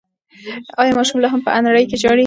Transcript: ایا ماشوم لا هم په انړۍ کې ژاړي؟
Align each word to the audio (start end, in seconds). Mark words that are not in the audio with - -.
ایا 0.79 0.97
ماشوم 0.97 1.21
لا 1.23 1.29
هم 1.33 1.41
په 1.45 1.51
انړۍ 1.57 1.83
کې 1.89 1.97
ژاړي؟ 2.01 2.19